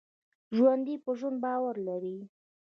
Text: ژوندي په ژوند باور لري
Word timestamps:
ژوندي 0.55 0.95
په 1.03 1.11
ژوند 1.19 1.37
باور 1.45 1.75
لري 1.87 2.17